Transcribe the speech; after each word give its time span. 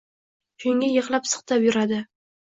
Shunga 0.63 0.87
yigʻlab-siqtab 0.93 1.67
yuradi. 1.67 2.01